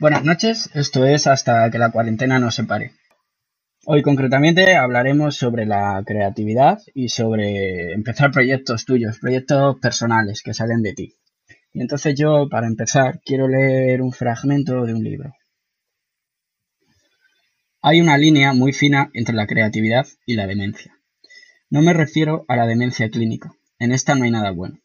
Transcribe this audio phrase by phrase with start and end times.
[0.00, 2.92] Buenas noches, esto es hasta que la cuarentena nos separe.
[3.84, 10.82] Hoy concretamente hablaremos sobre la creatividad y sobre empezar proyectos tuyos, proyectos personales que salen
[10.82, 11.14] de ti.
[11.72, 15.34] Y entonces yo, para empezar, quiero leer un fragmento de un libro.
[17.82, 20.96] Hay una línea muy fina entre la creatividad y la demencia.
[21.70, 24.78] No me refiero a la demencia clínica, en esta no hay nada bueno.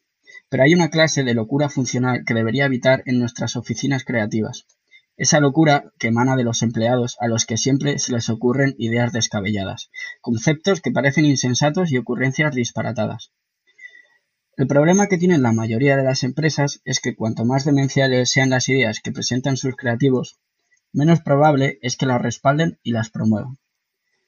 [0.48, 4.66] Pero hay una clase de locura funcional que debería evitar en nuestras oficinas creativas,
[5.16, 9.12] esa locura que emana de los empleados a los que siempre se les ocurren ideas
[9.12, 9.90] descabelladas,
[10.20, 13.32] conceptos que parecen insensatos y ocurrencias disparatadas.
[14.56, 18.50] El problema que tienen la mayoría de las empresas es que cuanto más demenciales sean
[18.50, 20.38] las ideas que presentan sus creativos,
[20.92, 23.58] menos probable es que las respalden y las promuevan.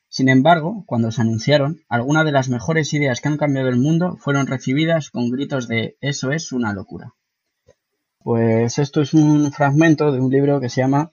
[0.08, 4.16] Sin embargo, cuando se anunciaron, algunas de las mejores ideas que han cambiado el mundo
[4.16, 7.14] fueron recibidas con gritos de eso es una locura.
[8.26, 11.12] Pues esto es un fragmento de un libro que se llama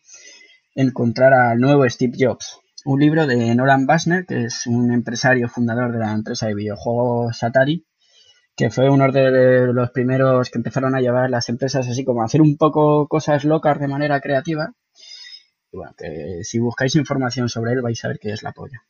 [0.73, 2.59] Encontrar al nuevo Steve Jobs.
[2.85, 7.43] Un libro de Nolan Bushnell, que es un empresario fundador de la empresa de videojuegos
[7.43, 7.85] Atari,
[8.55, 12.25] que fue uno de los primeros que empezaron a llevar las empresas así como a
[12.25, 14.73] hacer un poco cosas locas de manera creativa.
[15.71, 18.81] Y bueno, que si buscáis información sobre él vais a ver que es la polla.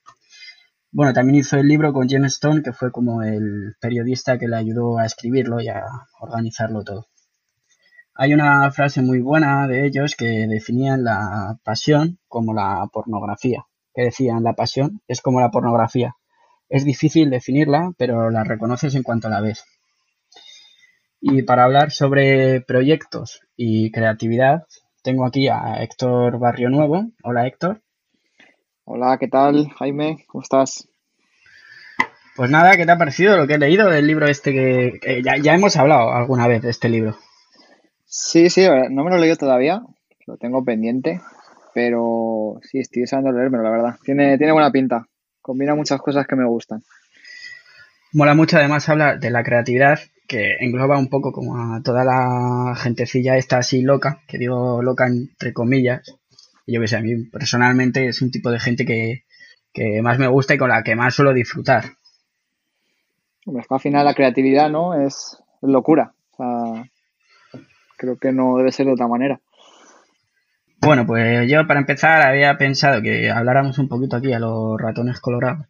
[0.93, 4.55] Bueno, también hizo el libro con Jen Stone, que fue como el periodista que le
[4.55, 5.83] ayudó a escribirlo y a
[6.21, 7.07] organizarlo todo.
[8.15, 14.03] Hay una frase muy buena de ellos que definían la pasión como la pornografía, que
[14.03, 16.15] decían la pasión es como la pornografía.
[16.69, 19.65] Es difícil definirla, pero la reconoces en cuanto la ves.
[21.21, 24.67] Y para hablar sobre proyectos y creatividad,
[25.01, 27.07] tengo aquí a Héctor Barrio Nuevo.
[27.23, 27.81] Hola Héctor.
[28.83, 30.23] Hola, ¿qué tal Jaime?
[30.27, 30.87] ¿Cómo estás?
[32.35, 35.37] Pues nada, ¿qué te ha parecido lo que he leído del libro este que, ya,
[35.37, 37.17] ya hemos hablado alguna vez de este libro?
[38.15, 39.81] Sí, sí, no me lo he leído todavía,
[40.27, 41.19] lo tengo pendiente,
[41.73, 43.95] pero sí, estoy deseando leérmelo, la verdad.
[44.03, 45.07] Tiene, tiene buena pinta,
[45.41, 46.83] combina muchas cosas que me gustan.
[48.11, 52.75] Mola mucho, además habla de la creatividad, que engloba un poco como a toda la
[52.75, 56.03] gentecilla esta así loca, que digo loca entre comillas.
[56.67, 59.23] Yo que sé, a mí personalmente es un tipo de gente que,
[59.73, 61.85] que más me gusta y con la que más suelo disfrutar.
[63.47, 64.93] Hombre, es que al final la creatividad, ¿no?
[64.93, 66.13] Es, locura.
[66.33, 66.72] O sea,
[68.03, 69.39] creo que no debe ser de otra manera.
[70.81, 75.21] Bueno, pues yo para empezar había pensado que habláramos un poquito aquí a los ratones
[75.21, 75.67] colorados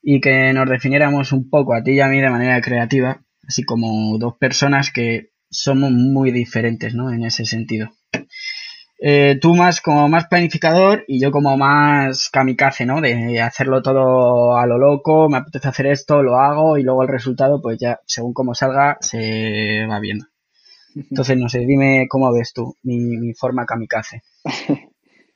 [0.00, 3.64] y que nos definiéramos un poco a ti y a mí de manera creativa, así
[3.64, 7.10] como dos personas que somos muy diferentes, ¿no?
[7.12, 7.90] En ese sentido.
[9.00, 13.00] Eh, tú más como más planificador y yo como más kamikaze, ¿no?
[13.00, 17.08] De hacerlo todo a lo loco, me apetece hacer esto, lo hago y luego el
[17.08, 20.26] resultado, pues ya según como salga, se va viendo.
[20.94, 24.22] Entonces, no sé, dime cómo ves tú mi, forma kamikaze.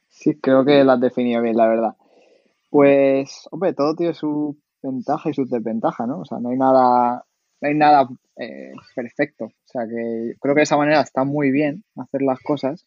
[0.08, 1.96] sí, creo que la has definido bien, la verdad.
[2.70, 6.20] Pues, hombre, todo tiene su ventaja y su desventaja, ¿no?
[6.20, 7.24] O sea, no hay nada,
[7.60, 9.44] no hay nada eh, perfecto.
[9.44, 12.84] O sea, que creo que de esa manera está muy bien hacer las cosas,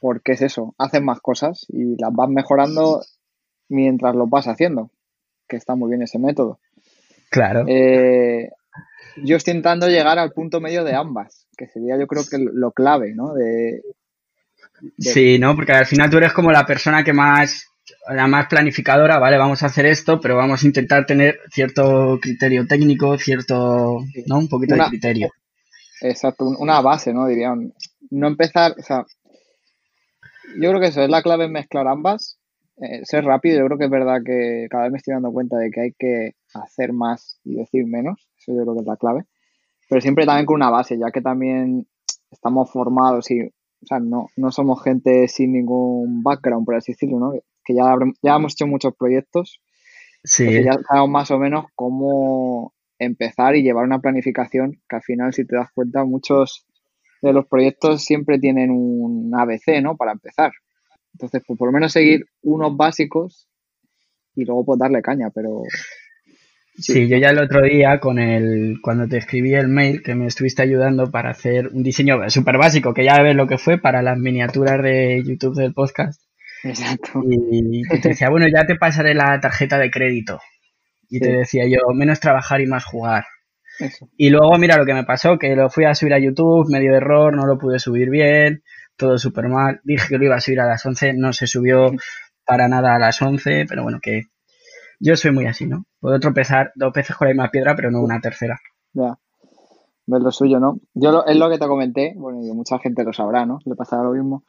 [0.00, 3.02] porque es eso, haces más cosas y las vas mejorando
[3.68, 4.90] mientras lo vas haciendo,
[5.48, 6.58] que está muy bien ese método.
[7.30, 7.64] Claro.
[7.68, 8.50] Eh,
[9.16, 12.72] yo estoy intentando llegar al punto medio de ambas, que sería yo creo que lo
[12.72, 13.34] clave, ¿no?
[13.34, 13.82] De,
[14.98, 15.54] Sí, ¿no?
[15.54, 17.66] Porque al final tú eres como la persona que más,
[18.08, 19.36] la más planificadora, ¿vale?
[19.36, 24.38] Vamos a hacer esto, pero vamos a intentar tener cierto criterio técnico, cierto, ¿no?
[24.38, 25.30] Un poquito de criterio.
[26.00, 27.26] Exacto, una base, ¿no?
[27.26, 27.54] Diría,
[28.10, 29.04] no empezar, o sea,
[30.56, 32.38] yo creo que eso es la clave mezclar ambas,
[32.80, 35.58] eh, ser rápido, yo creo que es verdad que cada vez me estoy dando cuenta
[35.58, 38.96] de que hay que hacer más y decir menos, eso yo creo que es la
[38.96, 39.24] clave,
[39.88, 41.86] pero siempre también con una base, ya que también
[42.30, 47.18] estamos formados y, o sea, no, no somos gente sin ningún background, por así decirlo,
[47.18, 47.32] ¿no?
[47.64, 49.60] Que ya, ya hemos hecho muchos proyectos,
[50.24, 50.64] sí.
[50.64, 55.46] ya sabemos más o menos cómo empezar y llevar una planificación, que al final, si
[55.46, 56.66] te das cuenta, muchos
[57.20, 59.96] de los proyectos siempre tienen un ABC, ¿no?
[59.96, 60.52] Para empezar.
[61.12, 63.48] Entonces, pues por lo menos seguir unos básicos
[64.34, 65.62] y luego pues darle caña, pero
[66.80, 67.08] Sí.
[67.08, 70.62] yo ya el otro día con el cuando te escribí el mail que me estuviste
[70.62, 74.18] ayudando para hacer un diseño súper básico, que ya ves lo que fue para las
[74.18, 76.22] miniaturas de YouTube del podcast.
[76.62, 77.22] Exacto.
[77.28, 80.40] Y, te decía, bueno, ya te pasaré la tarjeta de crédito.
[81.08, 83.24] Y te decía yo, menos trabajar y más jugar.
[84.16, 86.94] Y luego mira lo que me pasó, que lo fui a subir a YouTube, medio
[86.94, 88.62] error, no lo pude subir bien,
[89.00, 89.80] todo súper mal.
[89.82, 91.90] Dije que lo iba a subir a las 11, no se subió
[92.44, 94.24] para nada a las 11, pero bueno, que
[95.00, 95.86] yo soy muy así, ¿no?
[95.98, 98.60] Puedo tropezar dos veces con la misma piedra, pero no una tercera.
[98.92, 99.18] Ya.
[100.06, 100.78] Ves lo suyo, ¿no?
[100.92, 103.58] Yo es lo que te comenté, bueno, y mucha gente lo sabrá, ¿no?
[103.64, 104.44] Le pasará lo mismo.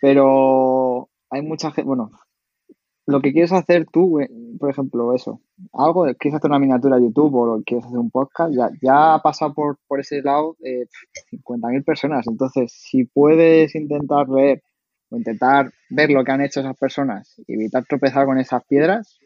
[0.00, 2.10] Pero hay mucha gente, bueno,
[3.06, 4.20] lo que quieres hacer tú,
[4.58, 5.40] por ejemplo, eso,
[5.72, 9.22] algo, quieres hacer una miniatura de YouTube o quieres hacer un podcast, ya, ya ha
[9.22, 10.86] pasado por, por ese lado eh,
[11.32, 12.26] 50.000 personas.
[12.26, 14.62] Entonces, si puedes intentar ver
[15.10, 19.18] o intentar ver lo que han hecho esas personas y evitar tropezar con esas piedras,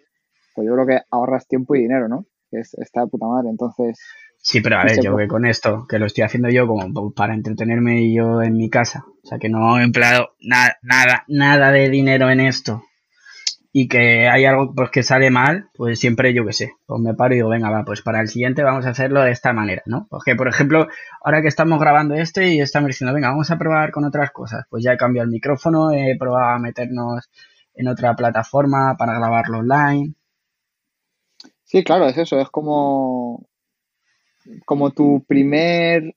[0.54, 2.26] pues yo creo que ahorras tiempo y dinero, ¿no?
[2.50, 3.50] Es, está de puta madre.
[3.50, 3.98] Entonces.
[4.38, 7.34] Sí, pero a ver, yo que con esto, que lo estoy haciendo yo como para
[7.34, 9.04] entretenerme yo en mi casa.
[9.22, 12.82] O sea, que no he empleado nada, nada, nada de dinero en esto
[13.76, 17.12] y que hay algo pues que sale mal, pues siempre yo que sé, pues me
[17.14, 19.82] paro y digo, venga, va, pues para el siguiente vamos a hacerlo de esta manera,
[19.86, 20.06] ¿no?
[20.08, 20.86] Porque, por ejemplo,
[21.24, 24.64] ahora que estamos grabando este y estamos diciendo, venga, vamos a probar con otras cosas,
[24.70, 27.28] pues ya he cambiado el micrófono, he probado a meternos
[27.74, 30.14] en otra plataforma para grabarlo online.
[31.64, 33.44] Sí, claro, es eso, es como,
[34.66, 36.14] como tu primer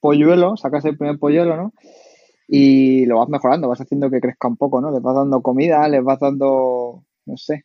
[0.00, 1.72] polluelo, sacas el primer polluelo, ¿no?
[2.48, 4.90] Y lo vas mejorando, vas haciendo que crezca un poco, ¿no?
[4.90, 7.64] Les vas dando comida, les vas dando, no sé,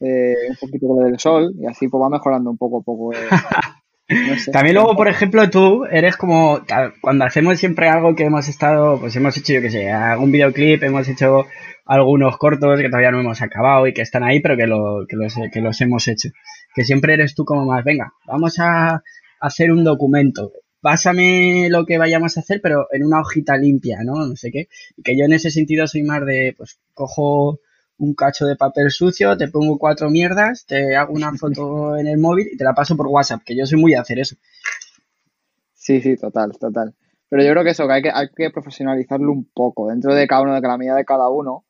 [0.00, 3.12] eh, un poquito del sol y así pues va mejorando un poco a poco.
[3.14, 3.16] Eh,
[4.52, 6.60] También luego, por ejemplo, tú eres como,
[7.00, 10.82] cuando hacemos siempre algo que hemos estado, pues hemos hecho, yo que sé, algún videoclip,
[10.82, 11.46] hemos hecho
[11.86, 15.16] algunos cortos que todavía no hemos acabado y que están ahí, pero que, lo, que,
[15.16, 16.28] los, que los hemos hecho.
[16.74, 19.02] Que siempre eres tú como más, venga, vamos a
[19.40, 20.52] hacer un documento
[20.84, 24.26] pásame lo que vayamos a hacer, pero en una hojita limpia, ¿no?
[24.26, 24.68] No sé qué.
[24.98, 27.58] Y que yo en ese sentido soy más de, pues, cojo
[27.96, 32.18] un cacho de papel sucio, te pongo cuatro mierdas, te hago una foto en el
[32.18, 34.36] móvil y te la paso por WhatsApp, que yo soy muy de hacer eso.
[35.72, 36.94] Sí, sí, total, total.
[37.30, 40.26] Pero yo creo que eso, que hay que, hay que profesionalizarlo un poco, dentro de
[40.26, 41.64] cada uno, de la medida de cada uno,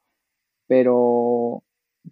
[0.66, 1.62] pero, o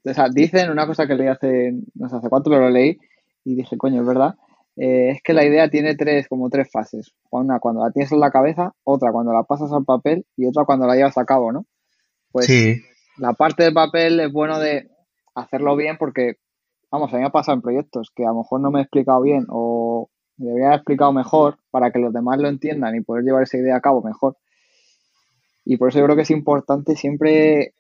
[0.05, 2.97] sea, dicen una cosa que leí hace, no sé hace cuánto, pero lo leí
[3.43, 4.37] y dije, coño, es verdad,
[4.77, 7.13] eh, es que la idea tiene tres, como tres fases.
[7.31, 10.65] Una cuando la tienes en la cabeza, otra cuando la pasas al papel y otra
[10.65, 11.67] cuando la llevas a cabo, ¿no?
[12.31, 12.49] Pues
[13.19, 14.89] la parte del papel es bueno de
[15.35, 16.37] hacerlo bien porque,
[16.91, 18.83] vamos, a mí me ha pasado en proyectos que a lo mejor no me he
[18.83, 20.09] explicado bien o
[20.39, 23.59] me debería haber explicado mejor para que los demás lo entiendan y poder llevar esa
[23.59, 24.37] idea a cabo mejor.
[25.65, 27.75] Y por eso yo creo que es importante siempre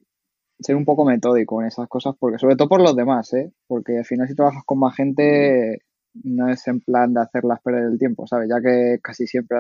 [0.61, 3.53] ser un poco metódico en esas cosas, porque sobre todo por los demás, ¿eh?
[3.67, 5.83] Porque al final si trabajas con más gente
[6.15, 8.49] no es en plan de hacerlas perder el tiempo, ¿sabes?
[8.49, 9.59] Ya que casi siempre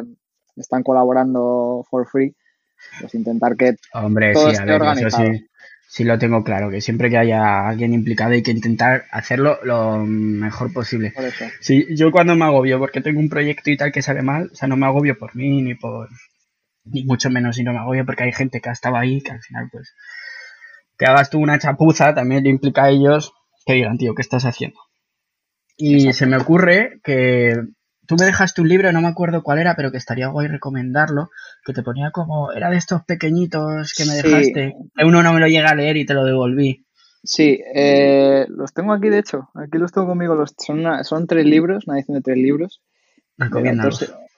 [0.56, 2.34] están colaborando for free,
[3.00, 5.26] pues intentar que Hombre, todo esté organizado.
[5.26, 5.46] sí,
[5.88, 9.98] sí lo tengo claro, que siempre que haya alguien implicado hay que intentar hacerlo lo
[10.04, 11.12] mejor posible.
[11.60, 14.54] Sí, yo cuando me agobio porque tengo un proyecto y tal que sale mal, o
[14.54, 16.08] sea, no me agobio por mí ni por
[16.84, 19.30] ni mucho menos si no me agobio porque hay gente que ha estado ahí que
[19.30, 19.94] al final pues
[20.98, 23.32] que hagas tú una chapuza también le implica a ellos
[23.64, 24.78] que digan, tío, ¿qué estás haciendo?
[25.76, 27.54] Y se me ocurre que
[28.06, 31.30] tú me dejaste un libro, no me acuerdo cuál era, pero que estaría guay recomendarlo,
[31.64, 34.74] que te ponía como, era de estos pequeñitos que me dejaste,
[35.04, 36.84] uno no me lo llega a leer y te lo devolví.
[37.24, 41.46] Sí, eh, los tengo aquí de hecho, aquí los tengo conmigo, los, son, son tres
[41.46, 42.82] libros, una edición de tres libros.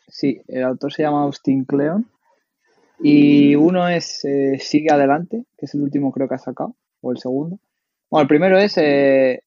[0.08, 2.06] sí, el autor se llama Austin Kleon
[3.00, 7.10] y uno es eh, Sigue Adelante, que es el último creo que ha sacado, o
[7.10, 7.58] el segundo.
[8.10, 9.42] Bueno, el primero es eh,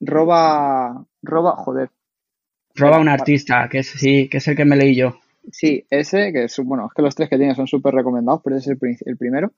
[0.00, 1.90] Roba roba, joder.
[2.74, 5.14] Roba un artista, que es, sí, que es el que me leí yo.
[5.50, 8.56] Sí, ese, que es, bueno, es que los tres que tiene son súper recomendados, pero
[8.56, 9.52] ese es el, primero.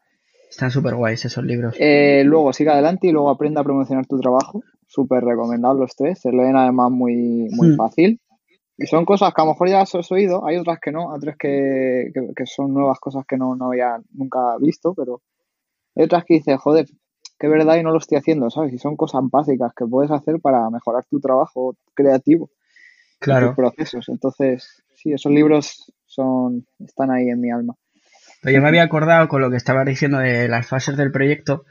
[0.51, 1.75] Están súper guays esos libros.
[1.79, 4.63] Eh, luego sigue adelante y luego aprende a promocionar tu trabajo.
[4.87, 6.21] Súper recomendados los tres.
[6.21, 7.77] Se leen además muy, muy hmm.
[7.77, 8.21] fácil.
[8.79, 11.37] Y son cosas que a lo mejor ya has oído, hay otras que no, otras
[11.39, 15.23] que, que, son nuevas cosas que no, no había nunca visto, pero
[15.95, 16.87] hay otras que dices, joder,
[17.39, 18.73] que verdad y no lo estoy haciendo, ¿sabes?
[18.73, 22.51] Y son cosas básicas que puedes hacer para mejorar tu trabajo creativo.
[23.19, 23.49] Claro.
[23.49, 24.09] Tus procesos.
[24.09, 27.75] Entonces, sí, esos libros son, están ahí en mi alma.
[28.43, 31.65] yo me había acordado con lo que estaba diciendo de las fases del proyecto,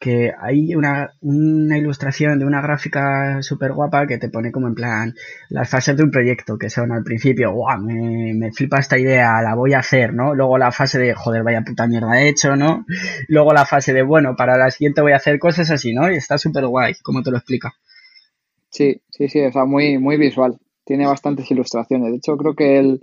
[0.00, 4.74] que hay una, una ilustración de una gráfica súper guapa que te pone como en
[4.74, 5.14] plan
[5.50, 9.42] las fases de un proyecto, que son al principio, guau, me, me, flipa esta idea,
[9.42, 10.34] la voy a hacer, ¿no?
[10.34, 12.86] Luego la fase de, joder, vaya puta mierda he hecho, ¿no?
[13.28, 16.10] Luego la fase de, bueno, para la siguiente voy a hacer cosas así, ¿no?
[16.10, 17.74] Y está súper guay, como te lo explica.
[18.70, 20.58] Sí, sí, sí, o sea, muy, muy visual.
[20.84, 22.10] Tiene bastantes ilustraciones.
[22.10, 23.00] De hecho, creo que el,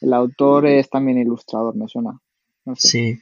[0.00, 2.20] el autor es también ilustrador, me suena.
[2.76, 3.20] Sí.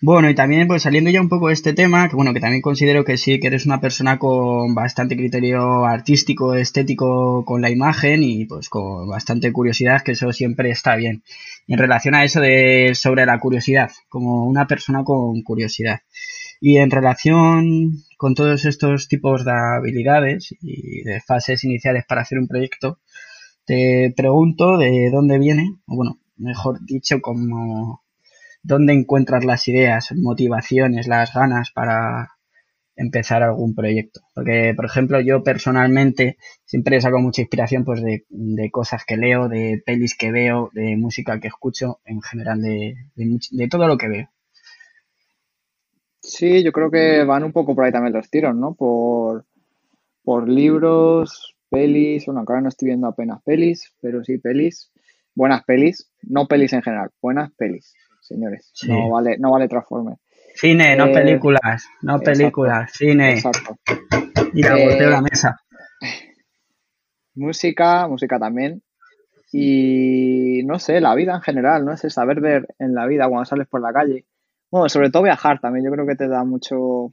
[0.00, 2.62] Bueno, y también pues saliendo ya un poco de este tema, que bueno, que también
[2.62, 8.22] considero que sí, que eres una persona con bastante criterio artístico, estético con la imagen
[8.22, 11.22] y pues con bastante curiosidad, que eso siempre está bien.
[11.66, 16.00] en relación a eso de sobre la curiosidad, como una persona con curiosidad.
[16.60, 22.38] Y en relación con todos estos tipos de habilidades y de fases iniciales para hacer
[22.38, 22.98] un proyecto,
[23.64, 28.03] te pregunto de dónde viene, o bueno, mejor dicho, como
[28.64, 32.30] dónde encuentras las ideas, motivaciones, las ganas para
[32.96, 34.20] empezar algún proyecto.
[34.34, 39.48] Porque, por ejemplo, yo personalmente siempre saco mucha inspiración pues de, de cosas que leo,
[39.48, 42.96] de pelis que veo, de música que escucho, en general de,
[43.70, 44.28] todo lo que veo.
[46.20, 48.74] Sí, yo creo que van un poco por ahí también los tiros, ¿no?
[48.74, 49.44] Por,
[50.22, 54.90] por libros, pelis, bueno, ahora no estoy viendo apenas pelis, pero sí pelis,
[55.34, 57.92] buenas pelis, no pelis en general, buenas pelis,
[58.24, 60.18] señores, no vale, no vale Transformers.
[60.54, 63.34] Cine, no eh, películas, no películas, cine.
[63.34, 63.76] Exacto.
[64.52, 65.60] Y la eh, la mesa.
[67.34, 68.82] Música, música también.
[69.52, 71.92] Y no sé, la vida en general, ¿no?
[71.92, 74.26] Ese saber ver en la vida cuando sales por la calle.
[74.70, 77.10] Bueno, sobre todo viajar también, yo creo que te da mucho.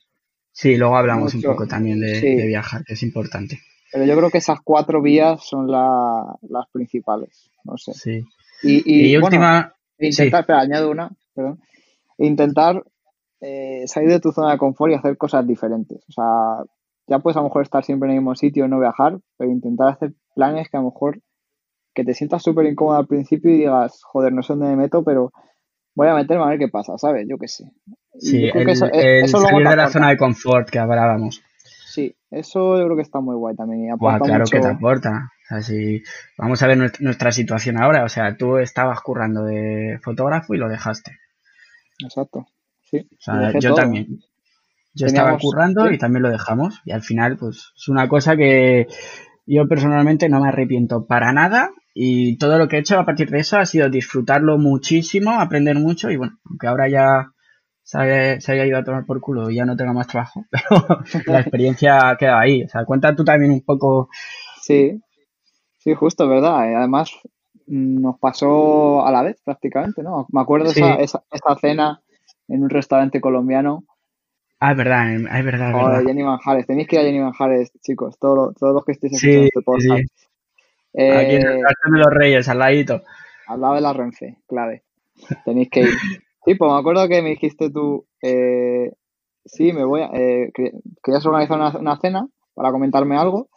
[0.51, 3.59] Sí, luego hablamos un poco también de, viajar, que es importante.
[3.91, 7.93] Pero yo creo que esas cuatro vías son las principales, no sé.
[7.93, 8.25] Sí.
[8.63, 9.73] Y, última.
[10.07, 11.59] Intentar, espera, añado una, perdón.
[12.17, 12.83] Intentar
[13.41, 16.03] eh, salir de tu zona de confort y hacer cosas diferentes.
[16.07, 16.63] O sea,
[17.07, 19.51] ya puedes a lo mejor estar siempre en el mismo sitio y no viajar, pero
[19.51, 21.19] intentar hacer planes que a lo mejor
[21.93, 25.03] que te sientas súper incómodo al principio y digas, joder, no sé dónde me meto,
[25.03, 25.31] pero
[25.95, 27.27] voy a meterme a ver qué pasa, ¿sabes?
[27.29, 27.65] Yo qué sé.
[28.17, 31.41] Sí, el, eso, eh, salir de la zona de confort que hablábamos.
[31.85, 33.97] Sí, eso yo creo que está muy guay también.
[33.97, 35.31] claro que te aporta.
[35.51, 36.03] O sea, si
[36.37, 40.69] vamos a ver nuestra situación ahora, o sea, tú estabas currando de fotógrafo y lo
[40.69, 41.17] dejaste.
[42.03, 42.47] Exacto
[43.59, 44.19] yo también.
[44.93, 46.81] Yo estaba currando y también lo dejamos.
[46.85, 48.87] Y al final, pues es una cosa que
[49.45, 51.71] yo personalmente no me arrepiento para nada.
[51.93, 55.77] Y todo lo que he hecho a partir de eso ha sido disfrutarlo muchísimo, aprender
[55.77, 56.09] mucho.
[56.09, 57.31] Y bueno, aunque ahora ya
[57.83, 61.41] se haya, ido a tomar por culo y ya no tenga más trabajo, pero la
[61.41, 62.63] experiencia ha quedado ahí.
[62.63, 64.09] O sea, cuenta tú también un poco.
[64.61, 65.01] Sí,
[65.83, 66.71] sí, justo, ¿verdad?
[66.71, 67.11] Eh, además,
[67.67, 70.27] nos pasó a la vez prácticamente, ¿no?
[70.31, 72.01] Me acuerdo esa, esa, esa cena
[72.47, 73.83] en un restaurante colombiano.
[74.59, 75.99] Ah, es verdad, es verdad.
[75.99, 79.13] Es Jenny Manjares, tenéis que ir a Jenny Manjares, chicos, todos, todos los que estéis
[79.13, 79.99] escuchando este podcast.
[79.99, 80.27] Sí.
[80.93, 83.01] Eh, Aquí en el de los Reyes, al ladito.
[83.47, 84.83] Al lado de la Renfe, clave.
[85.45, 85.89] Tenéis que ir.
[86.45, 88.91] Sí, pues me acuerdo que me dijiste tú, eh,
[89.45, 90.51] sí, me voy a, eh,
[91.03, 93.47] querías organizar una, una, cena para comentarme algo.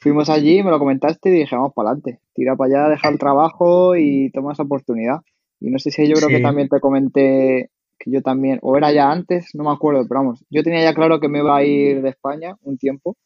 [0.00, 3.18] Fuimos allí, me lo comentaste y dije, vamos para adelante, tira para allá, deja el
[3.18, 5.20] trabajo y toma esa oportunidad.
[5.60, 8.92] Y no sé si yo creo que también te comenté que yo también, o era
[8.92, 11.62] ya antes, no me acuerdo, pero vamos, yo tenía ya claro que me iba a
[11.62, 13.16] ir de España un tiempo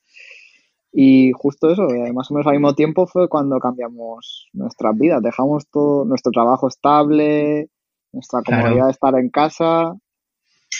[0.97, 5.69] y justo eso, más o menos al mismo tiempo fue cuando cambiamos nuestras vidas, dejamos
[5.69, 7.69] todo nuestro trabajo estable,
[8.13, 9.93] nuestra comodidad de estar en casa.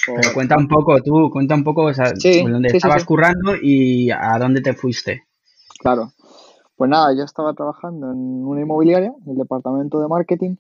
[0.07, 4.39] Pero cuenta un poco tú, cuenta un poco, o sea, dónde estabas currando y a
[4.39, 5.25] dónde te fuiste.
[5.85, 6.15] Claro.
[6.77, 10.57] Pues nada, yo estaba trabajando en una inmobiliaria, en el departamento de marketing,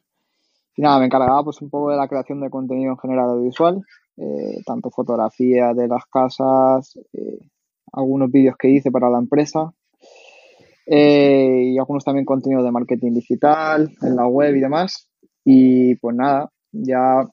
[0.77, 3.83] y nada, me encargaba pues un poco de la creación de contenido en general audiovisual,
[4.19, 7.39] eh, tanto fotografía de las casas, eh,
[7.95, 9.73] algunos vídeos que hice para la empresa
[10.87, 15.09] eh, y algunos también contenidos de marketing digital en la web y demás.
[15.43, 17.27] Y pues nada, ya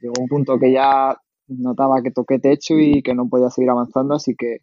[0.00, 1.14] llegó un punto que ya
[1.48, 4.60] notaba que toqué techo y que no podía seguir avanzando, así que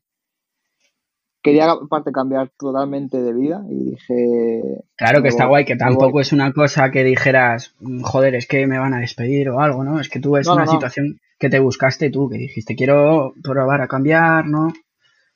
[1.45, 4.83] quería aparte cambiar totalmente de vida y dije...
[4.95, 8.65] Claro que está guay, que tampoco es una cosa que dijeras, mm, joder, es que
[8.65, 9.99] me van a despedir o algo, ¿no?
[9.99, 13.87] Es que tú es una situación que te buscaste tú, que dijiste, quiero probar a
[13.87, 14.73] cambiar, ¿no?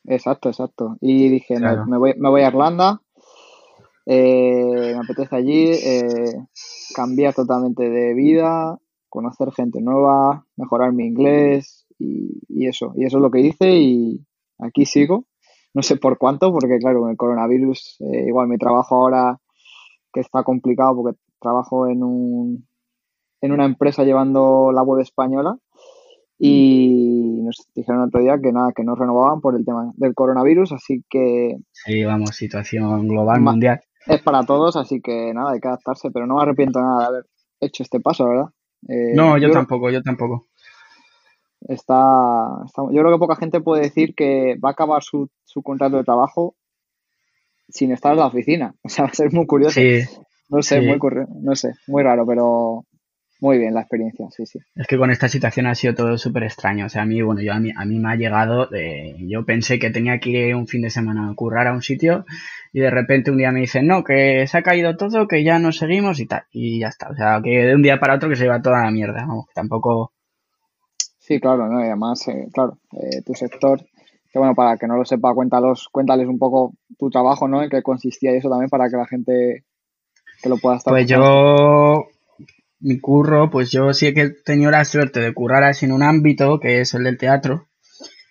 [0.06, 0.98] Exacto, exacto.
[1.00, 3.01] Y dije, me, voy, me voy a Irlanda,
[4.08, 6.34] eh, me apetece allí eh,
[6.96, 12.94] cambiar totalmente de vida, conocer gente nueva, mejorar mi inglés y, y eso.
[12.96, 14.25] Y eso es lo que hice y
[14.58, 15.28] aquí sigo
[15.74, 19.40] no sé por cuánto, porque claro, con el coronavirus, eh, igual mi trabajo ahora
[20.12, 22.68] que está complicado porque trabajo en un
[23.42, 25.58] en una empresa llevando la web española
[26.38, 30.72] y nos dijeron otro día que nada, que no renovaban por el tema del coronavirus,
[30.72, 31.58] así que...
[31.72, 33.82] Sí, vamos, situación global, mundial.
[34.08, 37.06] Es para todos, así que nada, hay que adaptarse, pero no me arrepiento nada de
[37.08, 37.26] haber
[37.60, 38.46] hecho este paso, ¿verdad?
[38.88, 40.48] Eh, no, yo, tampoco, yo tampoco.
[41.68, 45.98] Está, yo creo que poca gente puede decir que va a acabar su, su contrato
[45.98, 46.56] de trabajo
[47.68, 48.75] sin estar en la oficina.
[48.84, 49.80] O sea, va a ser muy curioso.
[50.50, 51.00] no sé, muy
[51.42, 52.86] no sé, muy raro, pero
[53.42, 54.60] muy bien la experiencia, sí, sí.
[54.75, 56.88] Es que con esta situación ha sido todo súper extraño.
[56.88, 59.46] O sea, a mí, bueno, yo a mí, a mí me ha llegado de, yo
[59.46, 62.25] pensé que tenía que ir un fin de semana a currar a un sitio
[62.74, 65.58] y de repente un día me dicen, no, que se ha caído todo, que ya
[65.58, 66.44] no seguimos y tal.
[66.51, 67.10] Y ya está.
[67.10, 69.25] O sea, que de un día para otro que se va toda la mierda.
[69.25, 70.12] Vamos, tampoco
[71.29, 71.79] Sí, claro, ¿no?
[71.79, 73.79] y además, eh, claro, eh, tu sector,
[74.31, 77.62] que bueno, para que no lo sepa, cuéntalos, cuéntales un poco tu trabajo, ¿no?
[77.62, 79.63] En qué consistía y eso también para que la gente
[80.41, 80.91] que lo pueda estar.
[80.91, 82.07] Pues yo
[82.79, 86.01] mi curro, pues yo sí que he tenido la suerte de currar así en un
[86.01, 87.67] ámbito que es el del teatro,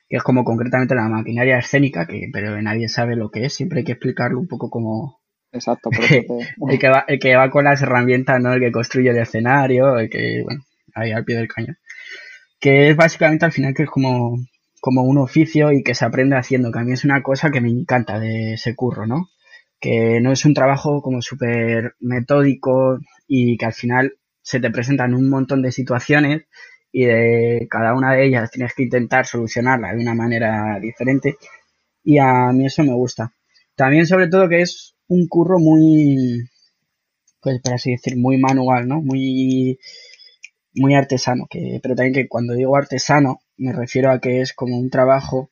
[0.09, 3.79] que es como concretamente la maquinaria escénica, que pero nadie sabe lo que es, siempre
[3.79, 5.21] hay que explicarlo un poco como...
[5.53, 5.91] Exacto,
[6.69, 8.55] el, que va, el que va con las herramientas, ¿no?
[8.55, 10.63] El que construye el escenario, el que, bueno,
[10.97, 11.77] ahí al pie del cañón.
[12.61, 14.39] Que es básicamente al final que es como,
[14.81, 17.61] como un oficio y que se aprende haciendo, que a mí es una cosa que
[17.61, 19.29] me encanta de ese curro, ¿no?
[19.81, 22.99] Que no es un trabajo como súper metódico
[23.29, 26.45] y que al final se te presentan un montón de situaciones
[26.91, 31.37] y de cada una de ellas tienes que intentar solucionarla de una manera diferente
[32.05, 33.33] y a mí eso me gusta.
[33.77, 36.49] También sobre todo que es un curro muy,
[37.41, 39.01] pues por así decir, muy manual, ¿no?
[39.03, 39.79] Muy,
[40.75, 44.79] muy artesano, que, pero también que cuando digo artesano me refiero a que es como
[44.79, 45.51] un trabajo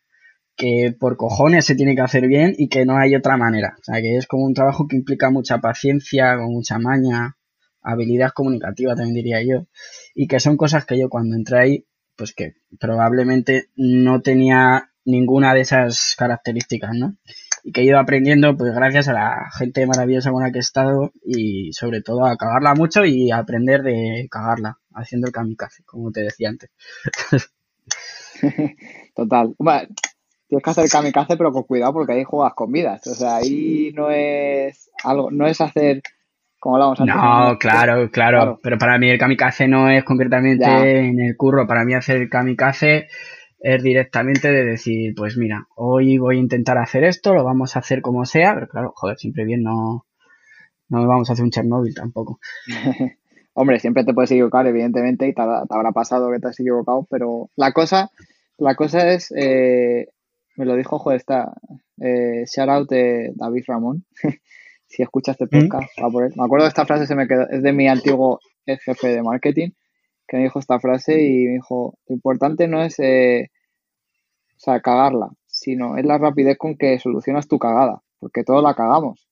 [0.56, 3.76] que por cojones se tiene que hacer bien y que no hay otra manera.
[3.78, 7.37] O sea, que es como un trabajo que implica mucha paciencia, con mucha maña,
[7.82, 9.66] habilidad comunicativa también diría yo,
[10.14, 15.54] y que son cosas que yo cuando entré ahí, pues que probablemente no tenía ninguna
[15.54, 17.16] de esas características, ¿no?
[17.62, 20.61] Y que he ido aprendiendo, pues gracias a la gente maravillosa con la que he
[20.61, 26.10] estado y sobre todo a cagarla mucho y aprender de cagarla, haciendo el kamikaze, como
[26.10, 26.70] te decía antes.
[29.14, 29.54] Total.
[30.48, 33.06] tienes que hacer kamikaze, pero con cuidado porque ahí juegas con vidas.
[33.06, 36.02] O sea, ahí no es algo, no es hacer
[36.58, 37.14] como hablamos antes.
[37.14, 40.64] No, claro, claro, Pero para mí el kamikaze no es concretamente
[40.98, 41.66] en el curro.
[41.66, 43.08] Para mí hacer el kamikaze
[43.60, 47.80] es directamente de decir, pues mira, hoy voy a intentar hacer esto, lo vamos a
[47.80, 50.06] hacer como sea, pero claro, joder, siempre bien no,
[50.88, 52.38] no vamos a hacer un Chernobyl tampoco.
[53.58, 57.48] Hombre, siempre te puedes equivocar, evidentemente, y te, habrá pasado que te has equivocado, pero
[57.56, 58.10] la cosa,
[58.58, 60.08] la cosa es, eh,
[60.56, 61.54] me lo dijo, joder, está,
[61.98, 64.04] eh, shout out de David Ramón,
[64.87, 65.68] si escuchas este ¿Mm?
[65.68, 66.35] podcast, va por él.
[66.37, 69.70] Me acuerdo de esta frase, se me quedó, es de mi antiguo jefe de marketing,
[70.28, 73.50] que me dijo esta frase y me dijo, lo importante no es, eh,
[74.54, 78.74] o sea, cagarla, sino es la rapidez con que solucionas tu cagada, porque todos la
[78.74, 79.26] cagamos.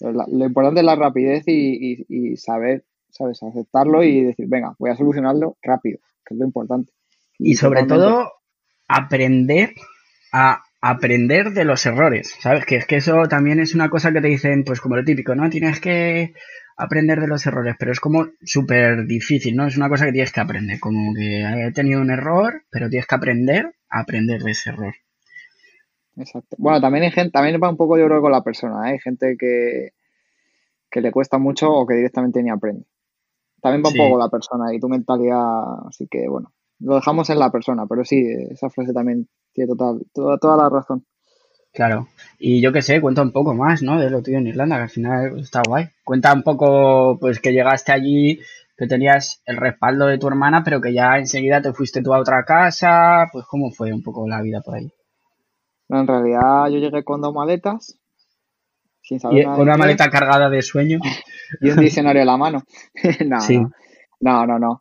[0.00, 3.42] lo importante es la rapidez y, y saber ¿sabes?
[3.42, 6.92] Aceptarlo y decir, venga, voy a solucionarlo rápido, que es lo importante.
[7.38, 8.32] Y, sobre todo,
[8.88, 9.74] aprender
[10.32, 12.64] a aprender de los errores, ¿sabes?
[12.64, 15.34] Que es que eso también es una cosa que te dicen, pues como lo típico,
[15.34, 15.48] ¿no?
[15.50, 16.34] Tienes que
[16.76, 19.66] aprender de los errores, pero es como súper difícil, ¿no?
[19.66, 23.06] Es una cosa que tienes que aprender, como que he tenido un error, pero tienes
[23.06, 24.94] que aprender a aprender de ese error.
[26.16, 26.56] Exacto.
[26.58, 28.92] Bueno, también hay gente, también va un poco yo creo con la persona, ¿eh?
[28.92, 29.90] hay gente que,
[30.90, 32.84] que le cuesta mucho o que directamente ni aprende.
[33.66, 37.38] También va un poco la persona y tu mentalidad, así que bueno, lo dejamos en
[37.40, 41.04] la persona, pero sí, esa frase también tiene total, toda, toda la razón.
[41.72, 42.06] Claro,
[42.38, 43.98] y yo qué sé, cuenta un poco más, ¿no?
[43.98, 45.86] De lo tuyo en Irlanda, que al final está guay.
[46.04, 48.38] Cuenta un poco, pues que llegaste allí,
[48.76, 52.20] que tenías el respaldo de tu hermana, pero que ya enseguida te fuiste tú a
[52.20, 54.90] otra casa, pues cómo fue un poco la vida por ahí.
[55.88, 57.98] No, en realidad yo llegué con dos maletas,
[59.08, 60.98] y una maleta cargada de sueño.
[61.60, 62.62] y un diccionario en la mano.
[63.26, 63.38] no,
[64.20, 64.80] no, no, no.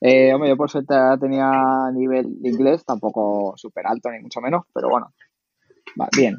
[0.00, 4.64] Eh, hombre, yo por suerte tenía nivel de inglés, tampoco súper alto ni mucho menos,
[4.72, 5.12] pero bueno,
[6.00, 6.36] va, bien.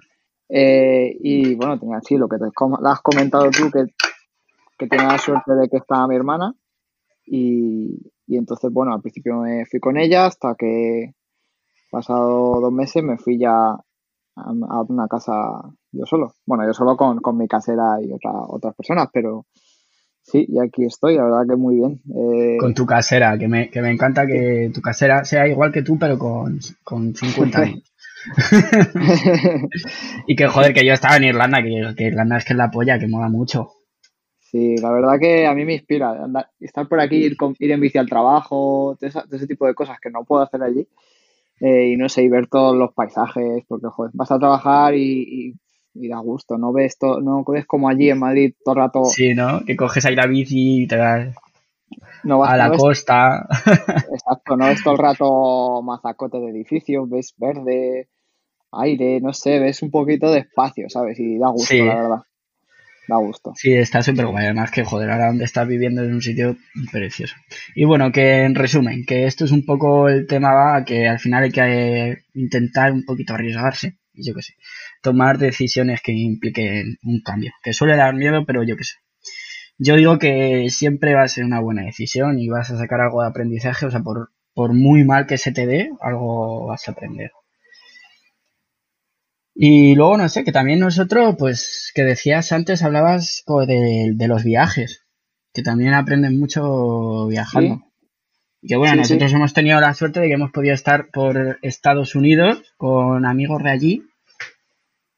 [0.49, 3.85] Eh, y bueno, tenía así lo que te has comentado tú, que,
[4.77, 6.53] que tenía la suerte de que estaba mi hermana.
[7.25, 11.13] Y, y entonces, bueno, al principio me fui con ella hasta que
[11.89, 13.75] pasado dos meses me fui ya
[14.37, 15.33] a, una casa
[15.91, 16.33] yo solo.
[16.45, 19.45] Bueno, yo solo con, mi casera y otra, otras personas, pero
[20.21, 22.01] sí, y aquí estoy, la verdad que muy bien.
[22.15, 25.83] Eh, con tu casera, que me, que me encanta que tu casera sea igual que
[25.83, 27.83] tú, pero con, con 50 años.
[30.27, 32.99] y que joder, que yo estaba en Irlanda, que, Irlanda es que es la polla,
[32.99, 33.71] que mola mucho.
[34.39, 36.15] Sí, la verdad que a mí me inspira
[36.59, 40.09] estar por aquí, ir, ir en bici al trabajo, de ese tipo de cosas que
[40.09, 40.87] no puedo hacer allí.
[41.59, 45.53] Eh, y no sé, y ver todos los paisajes, porque joder, vas a trabajar y,
[45.93, 49.05] da gusto, no ves, to, no ves como allí en Madrid todo el rato.
[49.05, 49.65] Sí, ¿no?
[49.65, 51.35] Que coges ahí la bici y te vas
[52.23, 53.47] a la costa.
[54.13, 58.09] exacto, no ves todo el rato mazacote de edificios, ves verde,
[58.71, 61.19] aire, no sé, ves un poquito de espacio, ¿sabes?
[61.19, 62.23] Y da gusto, la verdad
[63.07, 63.53] da gusto.
[63.55, 64.45] Sí, está súper guay.
[64.45, 66.57] Además que, joder, ahora donde estás viviendo es un sitio
[66.91, 67.35] precioso.
[67.75, 71.19] Y bueno, que en resumen, que esto es un poco el tema, va, que al
[71.19, 74.53] final hay que intentar un poquito arriesgarse, y yo qué sé,
[75.01, 78.95] tomar decisiones que impliquen un cambio, que suele dar miedo, pero yo qué sé.
[79.79, 83.21] Yo digo que siempre va a ser una buena decisión y vas a sacar algo
[83.21, 86.91] de aprendizaje, o sea, por, por muy mal que se te dé, algo vas a
[86.91, 87.31] aprender.
[89.59, 95.03] Y luego, no sé, que también nosotros, pues, que decías antes, hablabas de, los viajes.
[95.51, 97.77] que también aprenden mucho viajando.
[98.61, 98.67] Sí.
[98.67, 99.13] Que bueno, Sí, sí.
[99.13, 103.63] nosotros hemos tenido la suerte de que hemos podido estar por Estados Unidos con amigos
[103.63, 104.03] de allí,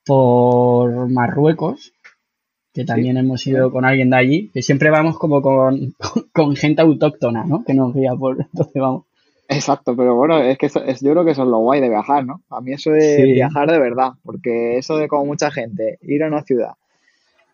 [0.06, 1.92] por Marruecos,
[2.74, 5.96] que también hemos ido con alguien de allí, que siempre vamos como con,
[6.32, 7.66] con gente autóctona, ¿no?
[7.66, 9.09] Que nos guía por donde vamos.
[9.50, 11.90] Exacto, pero bueno, es que eso- es, yo creo que eso es lo guay de
[11.90, 12.44] viajar, ¿no?
[12.50, 13.34] A mí eso de Sí.
[13.34, 16.74] viajar de verdad, porque eso de como mucha gente, ir a una ciudad,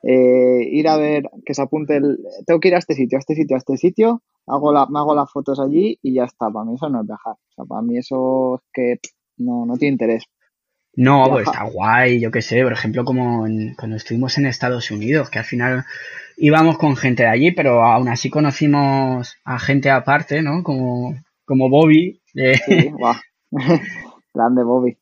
[0.03, 3.19] eh, ir a ver, que se apunte el, tengo que ir a este sitio, a
[3.19, 6.49] este sitio, a este sitio, hago la, me hago las fotos allí y ya está,
[6.51, 8.99] para mí eso no es viajar, o sea, para mí eso es que
[9.37, 10.25] no, no tiene interés.
[10.97, 14.91] No, pues está guay, yo qué sé, por ejemplo, como en- cuando estuvimos en Estados
[14.91, 15.85] Unidos, que al final
[16.37, 20.63] íbamos con gente de allí, pero aún así conocimos a gente aparte, ¿no?
[20.63, 22.91] Como, como Bobby, eh, Sí.
[24.33, 24.97] Grande Bobby.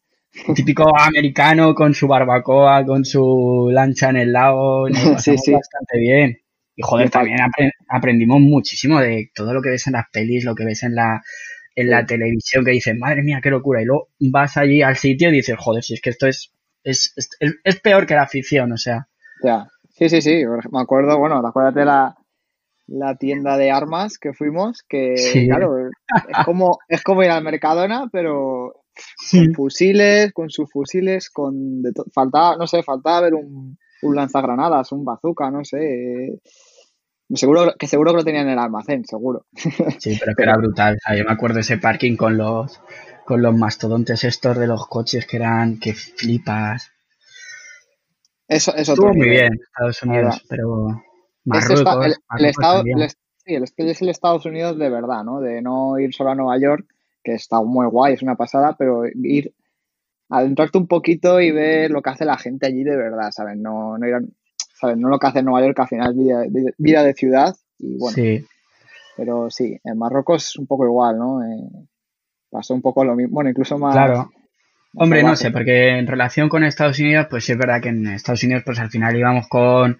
[0.56, 5.53] típico americano con su barbacoa, con su lancha en el lago, nos Sí, sí.
[5.53, 6.38] bastante bien.
[6.75, 10.56] Y joder, también apre- aprendimos muchísimo de todo lo que ves en las pelis, lo
[10.56, 11.21] que ves en la,
[11.75, 13.82] en la televisión, que dices, madre mía, qué locura.
[13.82, 16.51] Y luego vas allí al sitio y dices, joder, si es que esto es,
[16.84, 17.29] es, es,
[17.63, 19.08] es- peor que la ficción, o sea.
[19.43, 19.67] Ya.
[19.91, 22.15] Sí, sí, sí, me acuerdo, bueno, acuérdate la,
[22.93, 25.47] la tienda de armas que fuimos, que Sí.
[25.47, 28.84] claro, es como, es como ir al Mercadona, pero
[29.32, 34.91] con fusiles, con sus fusiles, con de faltaba, no sé, faltaba ver un, un lanzagranadas,
[34.91, 36.39] un bazooka, no sé.
[37.34, 39.47] Seguro que seguro que lo tenían en el almacén, seguro.
[39.99, 40.95] Sí, pero que era brutal.
[40.95, 42.79] O sea, yo me acuerdo de ese parking con los,
[43.25, 46.91] con los mastodontes estos de los coches que eran, que flipas.
[48.47, 51.01] Eso, eso Estuvo muy bien Estados Unidos, pero
[51.45, 55.39] Este está- Marruecos, el, estado, el sí, el es el Estados Unidos de verdad, ¿no?
[55.41, 56.86] De no ir solo a Nueva York,
[57.23, 59.53] que está muy guay, es una pasada, pero ir
[60.29, 63.58] adentrarte un poquito y ver lo que hace la gente allí de verdad, ¿sabes?
[63.58, 64.21] No, no ir a-
[64.79, 64.97] ¿sabes?
[64.97, 67.13] No lo que hace en Nueva York, que al final es vida de, vida de
[67.13, 68.45] ciudad, y bueno, Sí,
[69.15, 71.43] pero sí, en Marruecos es un poco igual, ¿no?
[71.43, 71.69] Eh,
[72.49, 73.93] pasó un poco lo mismo, bueno, incluso más...
[73.93, 74.32] claro.
[74.95, 78.06] Hombre, no sé, porque en relación con Estados Unidos, pues sí es verdad que en
[78.08, 79.97] Estados Unidos, pues al final íbamos con,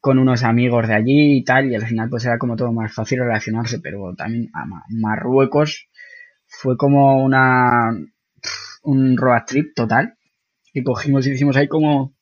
[0.00, 2.92] con unos amigos de allí y tal, y al final pues era como todo más
[2.94, 5.88] fácil relacionarse, pero también a Ma- Marruecos
[6.46, 7.90] fue como una
[8.82, 10.14] un road trip total,
[10.74, 12.14] y cogimos y hicimos ahí como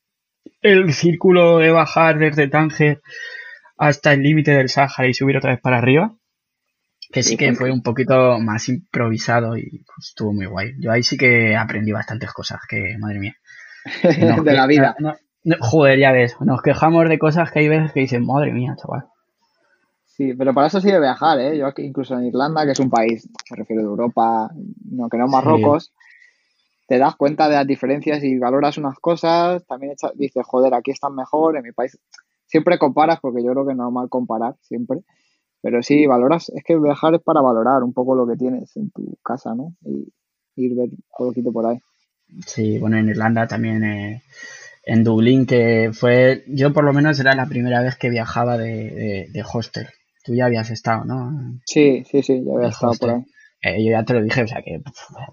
[0.61, 3.01] el círculo de bajar desde Tánger
[3.77, 6.15] hasta el límite del Sáhara y subir otra vez para arriba.
[7.11, 10.73] Que sí que fue- un poquito más improvisado y pues, estuvo muy guay.
[10.79, 13.35] Yo ahí sí que aprendí bastantes cosas, que madre mía.
[14.43, 14.95] De la vida.
[14.99, 15.15] no-
[15.61, 19.05] joder, ya ves, nos quejamos de cosas que hay veces que dicen, madre mía, chaval.
[20.05, 21.57] Sí, pero para eso sí de viajar, ¿eh?
[21.57, 24.49] Yo aquí, incluso en Irlanda, que es un país, me refiero de Europa,
[24.91, 25.31] no que no Sí.
[25.31, 25.93] Marruecos,
[26.87, 30.91] te das cuenta de las diferencias y valoras unas cosas, también echa- dices, joder, aquí
[30.91, 31.97] están mejor, en mi país.
[32.47, 35.01] Siempre comparas, porque yo creo que es normal comparar, siempre.
[35.61, 38.91] Pero sí, valoras, es que viajar es para valorar un poco lo que tienes en
[38.91, 39.75] tu casa, ¿no?
[39.85, 40.11] Y
[40.55, 41.77] ir ver un poquito por ahí.
[42.45, 44.23] Sí, bueno, en Irlanda también, eh,
[44.83, 48.91] en Dublín, que fue, yo por lo menos era la primera vez que viajaba de,
[48.91, 49.87] de, de hostel.
[50.23, 51.59] Tú ya habías estado, ¿no?
[51.65, 53.11] Sí, sí, sí, ya había estado por hostel.
[53.11, 53.25] ahí.
[53.61, 54.81] Eh, yo ya te lo dije, o sea que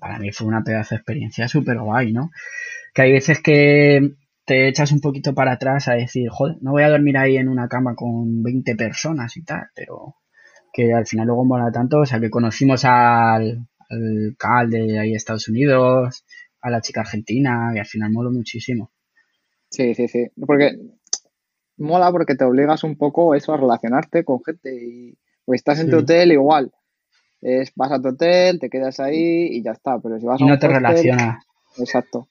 [0.01, 2.31] para mí fue una pedazo de experiencia súper guay, ¿no?
[2.95, 4.15] Que hay veces que
[4.47, 7.49] te echas un poquito para atrás a decir, joder, no voy a dormir ahí en
[7.49, 10.17] una cama con 20 personas y tal, pero
[10.73, 15.11] que al final luego mola tanto, o sea que conocimos al, al Cal de ahí
[15.11, 16.25] de Estados Unidos,
[16.61, 18.93] a la chica argentina, y al final moló muchísimo.
[19.77, 20.27] Sí, sí, sí.
[20.47, 20.73] Porque
[21.79, 25.91] mola porque te obligas un poco eso a relacionarte con gente y pues estás en
[25.91, 26.03] tu Sí.
[26.03, 26.73] hotel igual.
[27.43, 29.99] Es, vas a tu hotel, te quedas ahí y ya está.
[29.99, 31.45] Pero si vas Y a no un te hostel, relacionas.
[31.79, 32.29] exacto.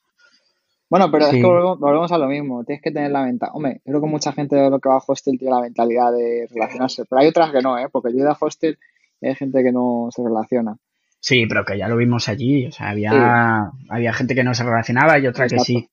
[0.89, 1.37] Bueno, pero Sí.
[1.37, 2.63] es que volvemos, volvemos a lo mismo.
[2.63, 3.55] Tienes que tener la mentalidad.
[3.55, 6.47] Hombre, creo que mucha gente de lo que va a hostel tiene la mentalidad de
[6.51, 7.05] relacionarse.
[7.05, 7.87] Pero hay otras que no, ¿eh?
[7.91, 8.77] Porque yo he ido a hostel
[9.21, 10.77] y hay gente que no se relaciona.
[11.19, 14.63] Sí, pero que ya lo vimos allí, o sea, había, había gente que no se
[14.63, 15.89] relacionaba y otra que sí.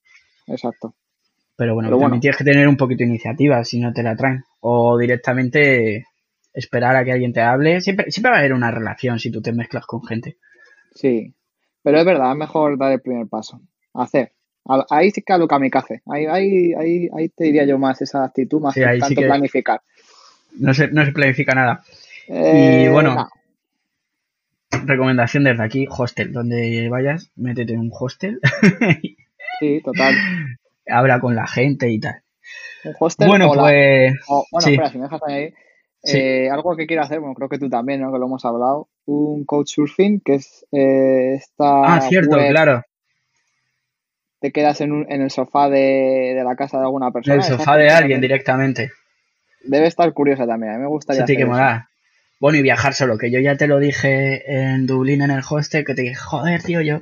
[0.46, 0.94] Exacto.
[1.62, 2.20] Pero bueno, Pero también bueno.
[2.20, 4.42] tienes que tener un poquito de iniciativa si no te la traen.
[4.58, 6.06] O directamente
[6.52, 7.80] esperar a que alguien te hable.
[7.80, 10.38] Siempre, siempre va a haber una relación si tú te mezclas con gente.
[10.92, 11.32] Sí.
[11.84, 13.60] Pero es verdad, es mejor dar el primer paso.
[13.94, 14.32] Hacer.
[14.90, 16.02] Ahí sí que a lo kamikaze.
[16.06, 19.20] Ahí, ahí, ahí, ahí te diría yo más esa actitud, más Sí, que sí tanto
[19.20, 19.80] que- planificar.
[20.58, 21.84] No se, no se planifica nada.
[22.26, 23.28] Eh, bueno, no.
[24.84, 26.32] Recomendación desde aquí, hostel.
[26.32, 28.40] Donde vayas, métete en un hostel,
[29.60, 30.12] Sí, total.
[30.86, 32.22] Habla con la gente y tal.
[32.84, 34.72] Un hostel Bueno, o la- pues o- bueno, sí.
[34.72, 35.54] espera, si me dejas añadir.
[36.04, 36.18] Sí.
[36.18, 38.12] eh, algo que quiero hacer, bueno, creo que tú también, ¿no?
[38.12, 38.88] Que lo hemos hablado.
[39.06, 42.82] Un couchsurfing, que es eh, esta Ah, cierto, web, claro.
[44.40, 47.34] te quedas en, un- en el sofá de, de la casa de alguna persona.
[47.36, 48.90] El esa sofá de alguien directamente.
[49.64, 50.72] debe estar curiosa también.
[50.72, 51.24] A mí me gustaría.
[51.24, 51.88] Sí, que mola.
[52.40, 55.84] Bueno, y viajar solo, que yo ya te lo dije en Dublín en el hostel,
[55.84, 57.00] que te dije, joder, tío, yo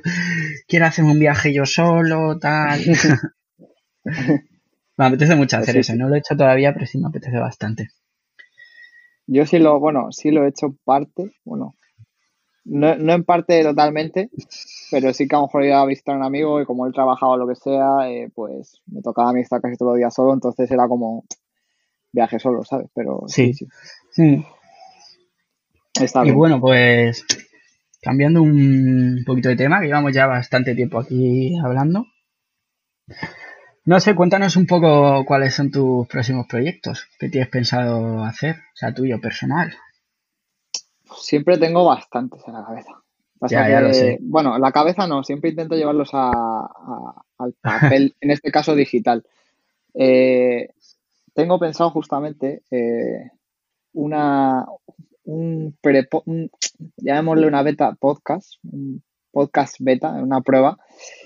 [0.67, 2.79] quiero hacer un viaje yo solo, tal.
[4.97, 5.95] me apetece mucho hacer eso.
[5.95, 7.89] No lo he hecho todavía, pero sí me apetece bastante.
[9.27, 11.75] Yo sí lo, bueno, sí lo he hecho parte, bueno,
[12.65, 14.29] no, no en parte totalmente,
[14.91, 16.93] pero sí que a lo mejor iba a visitar a un amigo y como él
[16.93, 19.99] trabajaba o lo que sea, eh, pues me tocaba a mí estar casi todo el
[19.99, 21.25] día solo, entonces era como
[22.11, 22.87] viaje solo, ¿sabes?
[22.93, 23.67] Pero sí, sí.
[24.11, 24.45] sí.
[25.99, 26.35] Está bien.
[26.35, 27.25] Y bueno, pues
[28.01, 32.05] cambiando un poquito de tema, que llevamos ya bastante tiempo aquí hablando.
[33.83, 38.75] No sé, cuéntanos un poco cuáles son tus próximos proyectos, qué tienes pensado hacer, o
[38.75, 39.73] sea, tuyo personal.
[41.15, 42.91] Siempre tengo bastantes en la cabeza.
[43.49, 44.19] ya, ya lo sé.
[44.21, 46.29] Bueno, la cabeza no, siempre intento llevarlos a,
[47.39, 49.25] al papel, en este caso digital.
[49.95, 50.69] Eh,
[51.33, 53.31] tengo pensado justamente eh,
[53.93, 54.65] una,
[55.23, 56.07] un, pre,
[56.97, 60.77] llamémosle una beta podcast, un podcast beta, una prueba.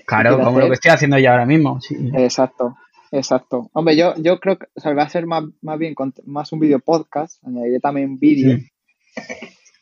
[0.06, 1.78] Claro, como lo que estoy haciendo yo ahora mismo.
[2.14, 2.76] Exacto,
[3.10, 3.70] exacto.
[3.72, 5.44] Hombre, yo, yo creo que va a ser más,
[5.78, 8.58] bien más un vídeo podcast, añadiré también vídeo.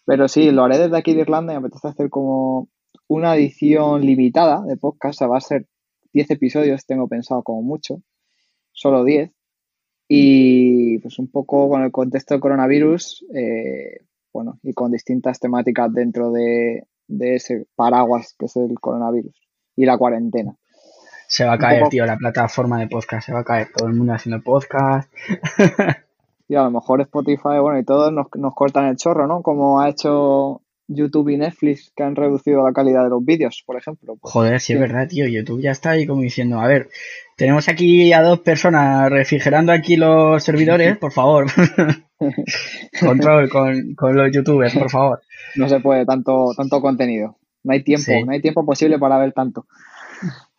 [0.06, 2.68] Pero sí, lo haré desde aquí de Irlanda y me apetece hacer como
[3.08, 5.66] una edición limitada de podcast, o sea, va a ser
[6.12, 8.02] 10 episodios, tengo pensado como mucho,
[8.72, 9.30] solo 10.
[10.08, 15.92] Y pues un poco con el contexto del coronavirus, eh, bueno, y con distintas temáticas
[15.92, 19.34] dentro de, ese paraguas que es el coronavirus
[19.76, 20.56] y la cuarentena.
[21.26, 23.94] Se va a caer, tío, la plataforma de podcast, se va a caer todo el
[23.94, 25.12] mundo haciendo podcast.
[26.48, 29.42] y a lo mejor Spotify, bueno, y todos nos, nos cortan el chorro, ¿no?
[29.42, 33.76] Como ha hecho YouTube y Netflix que han reducido la calidad de los vídeos, por
[33.76, 34.16] ejemplo.
[34.20, 35.26] Joder, sí, es verdad, tío.
[35.26, 36.88] YouTube ya está ahí como diciendo, a ver,
[37.36, 41.46] tenemos aquí a dos personas refrigerando aquí los servidores, por favor.
[43.00, 45.22] Control con, con, los youtubers, por favor.
[45.56, 47.36] No se puede tanto, tanto contenido.
[47.62, 49.66] No hay tiempo, no hay tiempo posible para ver tanto.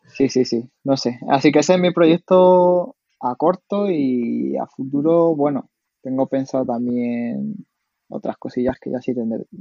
[0.08, 1.20] Sí, sí, sí, no sé.
[1.30, 5.70] Así que ese es mi proyecto a corto y a futuro, bueno,
[6.02, 7.66] tengo pensado también
[8.10, 9.14] otras cosillas que ya sí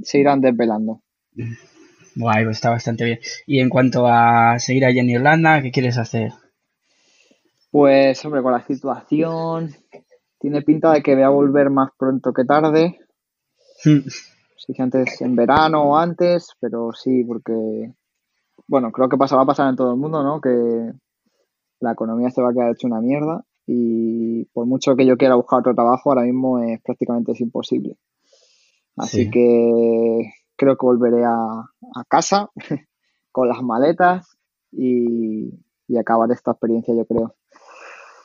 [0.03, 1.01] se irán desvelando.
[2.15, 3.19] Guay, pues está bastante bien.
[3.45, 6.31] Y en cuanto a seguir allí en Irlanda, ¿qué quieres hacer?
[7.77, 9.69] Pues, hombre, con la situación,
[10.39, 13.01] tiene pinta de que voy a volver más pronto que tarde.
[13.83, 14.07] Hmm.
[14.55, 17.93] Sí, antes en verano o antes, pero sí, porque,
[18.65, 20.39] bueno, creo que pasa, va a pasar en todo el mundo, ¿no?
[20.39, 20.93] Que
[21.81, 25.35] la economía se va a quedar hecha una mierda y por mucho que yo quiera
[25.35, 27.97] buscar otro trabajo, ahora mismo es prácticamente es imposible.
[28.95, 31.71] Así que creo que volveré a,
[32.07, 32.51] casa
[33.33, 34.37] con las maletas
[34.71, 35.59] y,
[35.99, 37.35] acabar esta experiencia, yo creo.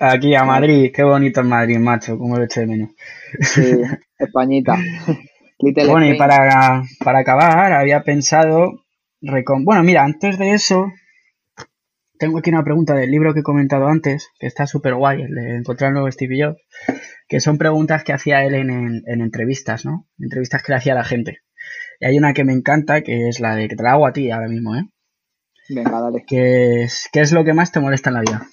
[0.02, 2.90] Aquí a Madrid, qué bonito es Madrid, macho, como lo eché de menos.
[3.38, 3.82] Sí,
[4.18, 4.74] Españita.
[5.60, 8.86] bueno, y para, para acabar, había pensado.
[9.20, 10.90] Bueno, mira, antes de eso,
[12.18, 15.34] tengo aquí una pregunta del libro que he comentado antes, que está súper guay, el
[15.34, 16.62] de Encontrar nuevo Steve Jobs,
[17.28, 20.08] que son preguntas que hacía él en, entrevistas, ¿no?
[20.18, 21.40] Entrevistas que le hacía a la gente.
[22.00, 24.14] Y hay una que me encanta, que es la de que te la hago a
[24.14, 24.88] ti ahora mismo, ¿eh?
[25.68, 26.24] Venga, dale.
[26.26, 28.46] ¿Qué es, ¿Qué es lo que más te molesta en la vida?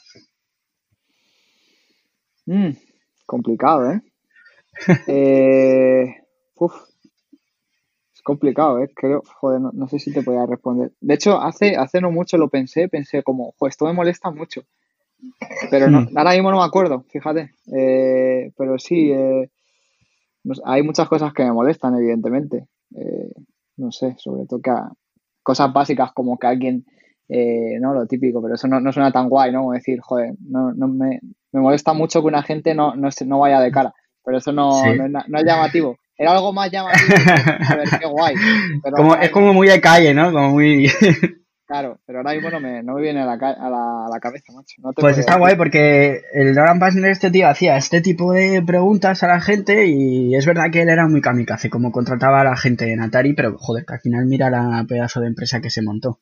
[2.47, 2.71] Mm,
[3.25, 4.01] complicado, ¿eh?
[5.07, 6.15] eh
[6.55, 6.73] uf,
[8.27, 8.89] complicado, ¿eh?
[8.93, 10.91] Creo, joder, no, sé si te podía responder.
[10.99, 14.63] De hecho, hace, hace no mucho lo pensé, pensé como, joder, esto me molesta mucho.
[15.71, 16.17] Pero no, hmm.
[16.17, 17.51] ahora mismo no me acuerdo, fíjate.
[17.73, 19.49] Eh, pero sí, eh,
[20.65, 22.67] hay muchas cosas que me molestan, evidentemente.
[22.95, 23.31] Eh,
[23.77, 24.71] no sé, sobre todo que
[25.41, 26.85] cosas básicas como que alguien,
[27.29, 29.59] no lo típico, pero eso no, suena tan guay, ¿no?
[29.59, 31.21] Como decir, joder, no, no me,
[31.57, 33.93] me molesta mucho que una gente no, no, no vaya de cara,
[34.23, 35.97] pero eso no, no es llamativo.
[36.17, 37.13] Era algo más llamativo.
[37.69, 38.35] a ver, qué guay.
[38.95, 40.31] como, es como muy de calle, ¿no?
[40.31, 40.87] Como muy...
[41.67, 44.81] Claro, pero ahora mismo no me, no me viene a la, a la, cabeza, macho.
[44.95, 49.27] pues está guay porque el Doran Passner este tío hacía este tipo de preguntas a
[49.27, 52.89] la gente y es verdad que él era muy kamikaze, como contrataba a la gente
[52.89, 56.21] en Atari, pero joder, que al final mira la pedazo de empresa que se montó.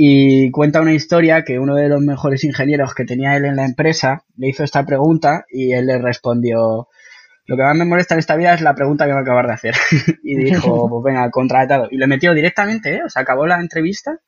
[0.00, 3.64] Y cuenta una historia que uno de los mejores ingenieros que tenía él en la
[3.64, 6.86] empresa le hizo esta pregunta y él le respondió,
[7.46, 9.48] lo que más me molesta en esta vida es la pregunta que va a acabar
[9.48, 9.74] de hacer.
[10.22, 11.88] y dijo, pues venga, contratado.
[11.90, 13.00] Y le metió directamente, ¿eh?
[13.04, 14.20] O sea, acabó la entrevista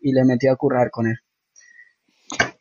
[0.00, 1.16] y le metió a currar con él.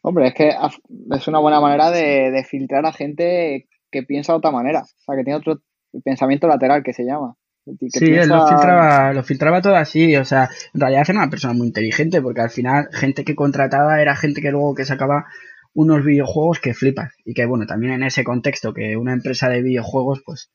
[0.02, 4.50] Hombre, es que es una buena manera de, filtrar a gente que piensa de otra
[4.50, 4.82] manera.
[4.82, 5.62] O sea, que tiene otro
[6.04, 7.36] pensamiento lateral que se llama.
[7.66, 10.16] Sí, él lo filtraba, lo filtraba todo así.
[10.16, 14.02] O sea, en realidad era una persona muy inteligente porque al final gente que contrataba
[14.02, 15.26] era gente que luego que sacaba
[15.74, 17.14] unos videojuegos que flipas.
[17.26, 20.52] Y que, bueno, también en ese contexto que una empresa de videojuegos, pues,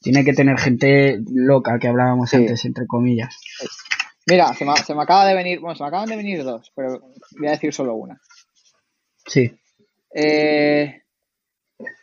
[0.00, 3.36] tiene que tener gente loca que hablábamos antes, entre comillas.
[4.26, 6.72] Mira, se me, se me, acaba de venir, bueno, se me acaban de venir dos,
[6.76, 7.00] pero
[7.38, 8.20] voy a decir solo una.
[9.26, 9.52] Sí.
[10.14, 11.02] Eh,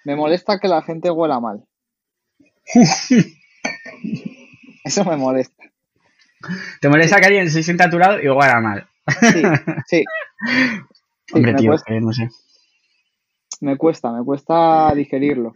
[0.04, 1.63] me molesta que la gente huela mal.
[4.84, 5.64] Eso me molesta.
[6.82, 8.88] ¿Te molesta que alguien se sienta a tu lado y huela mal?
[9.22, 9.42] Sí,
[9.88, 10.06] sí.
[11.34, 11.94] Hombre, tío, cuesta.
[11.94, 12.30] eh, no sé.
[13.62, 15.56] Me cuesta, me cuesta digerirlo.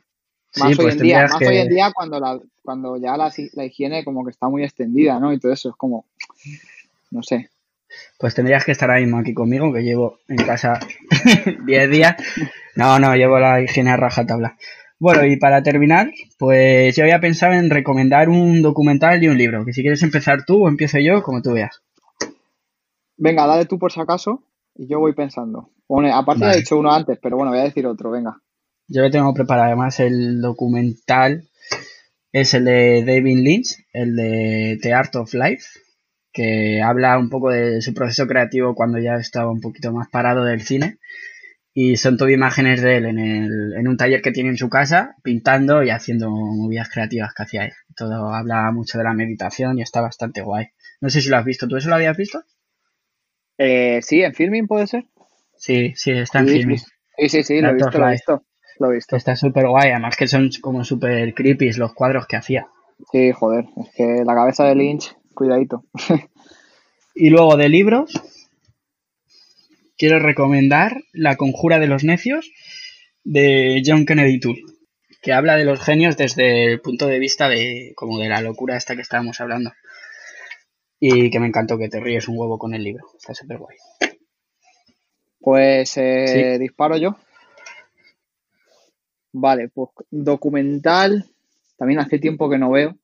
[0.58, 3.18] Más, Sí, hoy, pues en día, más que- hoy en día cuando, la, cuando ya
[3.18, 5.34] la, la higiene como que está muy extendida, ¿no?
[5.34, 6.06] Y todo eso es como,
[7.12, 7.50] no sé.
[8.20, 10.80] Pues tendrías que estar ahí mismo aquí conmigo, que llevo en casa
[11.66, 12.16] 10 días.
[12.76, 14.58] No, no, llevo la higiene a rajatabla.
[15.04, 19.66] Bueno, y para terminar, pues yo había pensado en recomendar un documental y un libro.
[19.66, 21.82] Que si quieres empezar tú o empiezo yo, como tú veas.
[23.18, 25.72] Venga, dale tú por si acaso y yo voy pensando.
[25.90, 26.56] Bueno, aparte Vale.
[26.56, 28.38] he dicho uno antes, pero bueno, voy a decir otro, venga.
[28.88, 29.68] Yo lo tengo preparado.
[29.68, 31.50] Además, el documental
[32.32, 35.66] es el de David Lynch, el de The Art of Life,
[36.32, 40.46] que habla un poco de su proceso creativo cuando ya estaba un poquito más parado
[40.46, 40.98] del cine.
[41.76, 44.70] Y son todo imágenes de él en, el, en un taller que tiene en su
[44.70, 47.74] casa, pintando y haciendo movidas creativas que hacía él.
[47.96, 50.68] Todo habla mucho de la meditación y está bastante guay.
[51.02, 51.68] No sé si lo has visto.
[51.68, 52.44] ¿Tú eso lo habías visto?
[53.58, 55.06] Eh, sí, en filming puede ser.
[55.56, 56.78] Sí, sí, está en Sí, filming.
[57.18, 58.44] Sí, sí, sí, lo he visto, lo he visto.
[58.80, 59.16] Lo he visto.
[59.16, 59.92] Está súper guay.
[59.92, 62.68] Además que son como súper creepy los cuadros que hacía.
[63.12, 65.84] Sí, joder, es que la cabeza de Lynch, cuidadito.
[67.16, 68.12] Y luego de libros,
[69.98, 72.52] quiero recomendar La conjura de los necios
[73.24, 74.62] de John Kennedy Toole,
[75.22, 78.76] que habla de los genios desde el punto de vista de como de la locura
[78.78, 79.72] esta que estábamos hablando.
[81.00, 83.06] Y que me encantó que te ríes un huevo con el libro.
[83.18, 83.78] Está súper guay.
[85.40, 86.60] Pues eh, Sí.
[86.60, 87.18] disparo yo.
[89.34, 91.26] Vale, pues documental.
[91.78, 92.96] También hace tiempo que no veo.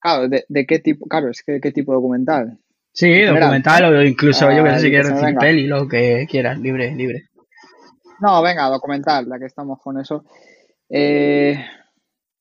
[0.00, 1.06] Claro, ¿de, de qué tipo?
[1.06, 2.58] Claro, es que qué tipo de documental.
[2.96, 5.38] Sí, documental o incluso yo que sé Ah, si quieres venga.
[5.40, 7.28] peli, lo que quieras, libre, libre.
[8.20, 10.24] No, venga, documental, ya que estamos con eso.
[10.88, 11.62] Eh,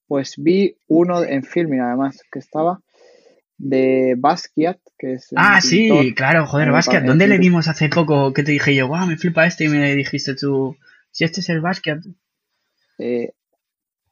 [0.08, 2.80] pues vi uno en filming, además, que estaba
[3.58, 7.04] de Basquiat, que es Ah, sí, claro, joder, Basquiat.
[7.04, 9.66] ¿Dónde le vimos hace poco que te dije yo, wow, me flipa este?
[9.66, 10.78] Y me dijiste tú,
[11.12, 12.00] si este es el Basquiat.
[13.00, 13.34] eh,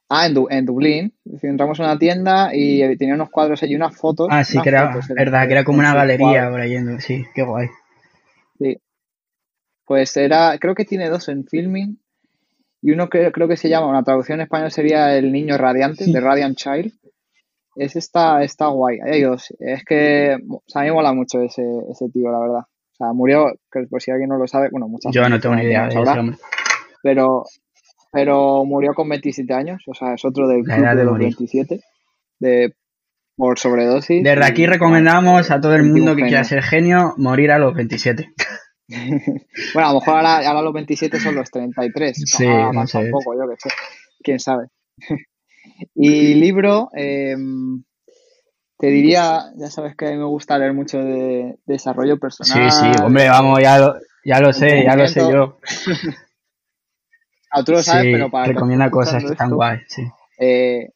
[0.08, 1.14] ah, en, Du- en Dublín.
[1.42, 4.28] Entramos a una tienda y tenía unos cuadros allí, unas fotos.
[4.30, 7.24] Ah, sí, que era, fotos verdad, que era como una galería por ahí, en- sí,
[7.34, 7.68] qué guay.
[8.58, 8.76] Sí.
[9.86, 11.98] Pues era, creo que tiene dos en filming
[12.80, 16.04] y uno que creo que se llama, una traducción en español sería El Niño Radiante,
[16.06, 16.92] de Radiant Child.
[17.76, 18.98] Es esta, está guay.
[19.04, 19.52] Ahí Hay dos.
[19.58, 22.60] Es que o sea, a mí me mola mucho ese, ese tío, la verdad.
[22.60, 25.56] O sea, murió, que por si alguien no lo sabe, bueno, mucha Yo no tengo
[25.56, 26.36] ni idea de hombre.
[27.02, 27.44] pero,
[28.14, 31.34] pero murió con 27 años, o sea, es otro del club de, de los morir.
[31.36, 31.80] 27,
[32.38, 32.74] de,
[33.36, 34.22] por sobredosis.
[34.22, 37.74] Desde aquí recomendamos a todo el mundo un que quiera ser genio morir a los
[37.74, 38.32] 27.
[39.72, 42.22] Bueno, a lo mejor ahora, ahora los 27 son los 33.
[42.26, 42.98] Sí, ahora no sé.
[42.98, 43.74] un poco, yo qué sé.
[44.22, 44.66] Quién sabe.
[45.94, 47.34] y libro, eh,
[48.78, 52.70] te diría, ya sabes que a mí me gusta leer mucho de desarrollo Sí, personal.
[52.70, 55.58] sí, hombre, vamos, ya lo, ya lo sé, ya lo sé yo.
[57.62, 60.02] Tú lo sabes, Sí, pero para recomienda cosas que están guay, sí.
[60.38, 60.90] eh,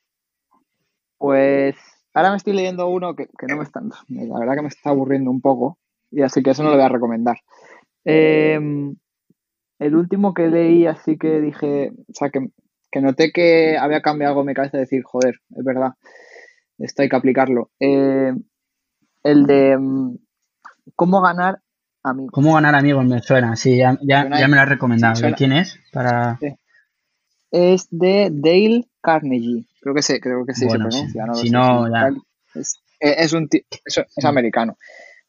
[1.19, 1.77] pues
[2.15, 4.91] ahora me estoy leyendo uno que, que no me está, la verdad que me está
[4.91, 5.79] aburriendo un poco,
[6.11, 7.39] y así que eso no lo voy a recomendar.
[8.05, 8.59] Eh,
[9.79, 12.49] el último que leí, así que dije, o sea, que,
[12.91, 15.93] que noté que había cambiado algo en mi cabeza de decir, joder, es verdad,
[16.79, 17.71] esto hay que aplicarlo.
[17.79, 18.33] Eh,
[19.23, 20.17] el de mm,
[20.97, 21.61] cómo ganar
[22.09, 22.33] amigos.
[22.33, 23.05] ¿Cómo ganar amigos?
[23.07, 25.15] Me suena, sí, ya, ya, Suena- ya me lo has recomendado.
[25.17, 25.79] sí, ¿De quién es?
[25.93, 26.39] Para...
[27.51, 29.65] Es de Dale Carnegie.
[29.81, 31.23] Creo que sí, creo que sí Bueno, se pronuncia.
[31.23, 31.29] sí.
[31.29, 32.11] No Si sé, no, ya.
[32.55, 34.77] Es, eh, es un es, es americano.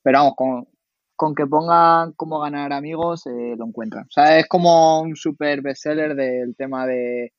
[0.01, 0.67] Pero vamos, con,
[1.15, 4.05] con que pongan cómo ganar amigos, eh, lo encuentran.
[4.05, 7.31] O sea, es como un super bestseller del tema de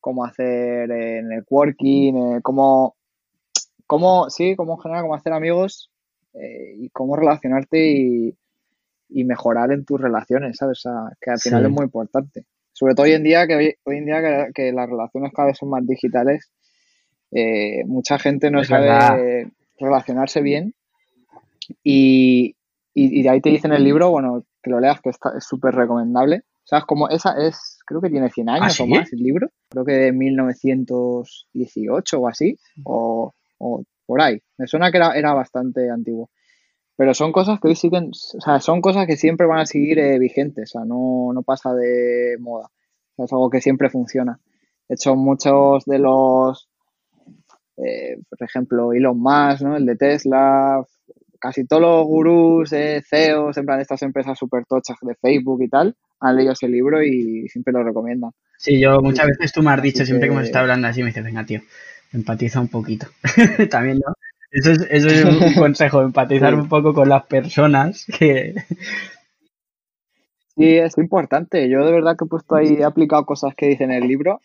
[0.00, 2.96] cómo hacer eh, networking, eh, cómo,
[3.86, 5.90] cómo, sí, cómo en general, cómo hacer amigos
[6.34, 8.36] eh, y cómo relacionarte y,
[9.08, 10.78] y mejorar en tus relaciones, ¿sabes?
[10.84, 11.66] O sea, que al final Sí.
[11.66, 12.44] es muy importante.
[12.72, 15.48] Sobre todo hoy en día, que hoy, hoy en día que, que las relaciones cada
[15.48, 16.50] vez son más digitales,
[17.32, 19.18] eh, mucha gente no Es sabe verdad.
[19.78, 20.74] relacionarse bien
[21.82, 22.54] y,
[22.94, 25.32] y, y de ahí te dice en el libro, bueno, que lo leas, que está,
[25.36, 26.42] es súper recomendable.
[26.64, 28.82] O sea, es como esa es, creo que tiene 100 años ¿Ah, sí?
[28.82, 34.38] o más el libro, creo que de 1918 o así, o, o por ahí.
[34.56, 36.30] Me suena que era, era bastante antiguo.
[36.98, 40.00] Pero son cosas que hoy siguen, o sea, son cosas que siempre van a seguir
[40.00, 42.66] eh, vigentes, o sea, no, no pasa de moda.
[42.66, 44.40] O sea, es algo que siempre funciona.
[44.88, 46.68] De hecho, muchos de los,
[47.76, 49.76] eh, por ejemplo, Elon Musk, ¿no?
[49.76, 50.84] El de Tesla,
[51.38, 55.62] casi todos los gurús, eh, CEOs, en plan de estas empresas super tochas de Facebook
[55.62, 58.32] y tal, han leído ese libro y siempre lo recomiendan.
[58.56, 61.10] Sí, yo muchas veces tú me has dicho, siempre que hemos estado hablando así, me
[61.10, 61.60] dices, venga, tío,
[62.12, 63.06] empatiza un poquito.
[63.70, 64.14] También, ¿no?
[64.50, 68.54] Eso es, eso es un consejo, empatizar un poco con las personas que...
[70.56, 71.68] Sí, es importante.
[71.68, 74.40] Yo de verdad que he puesto ahí, he aplicado cosas que dice en el libro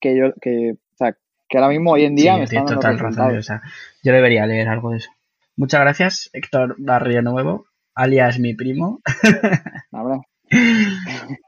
[0.00, 1.16] que yo, que, o sea,
[1.48, 3.62] que ahora mismo hoy en día me están total razón, o sea,
[4.02, 5.10] yo debería leer algo de eso.
[5.56, 9.00] Muchas gracias, Héctor Barrio Nuevo, alias mi primo.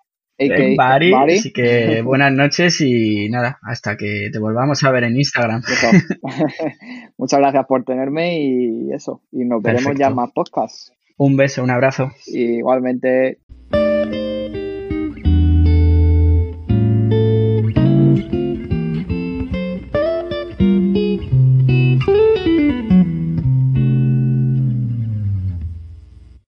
[0.77, 5.63] Bari, así que buenas noches y nada, hasta que te volvamos a ver en Instagram.
[7.19, 10.93] Muchas gracias por tenerme y eso, y nos veremos ya más podcasts.
[11.17, 12.13] Un beso, un abrazo.
[12.27, 13.39] igualmente,